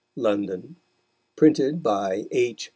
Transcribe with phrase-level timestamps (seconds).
[0.15, 0.77] London,
[1.35, 2.69] Printed by H.